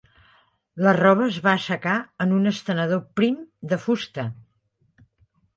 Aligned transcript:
La 0.85 0.93
roba 0.97 1.27
es 1.33 1.37
va 1.47 1.53
assecar 1.59 1.99
en 2.25 2.33
un 2.39 2.53
estenedor 2.53 3.05
prim 3.21 3.39
de 3.75 3.81
fusta. 3.87 4.29